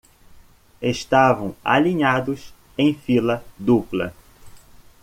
[0.81, 4.11] Estavam alinhados em fila dupla